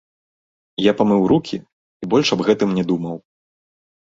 [0.85, 1.57] Я памыў рукі
[2.01, 3.15] і больш аб гэтым не думаў.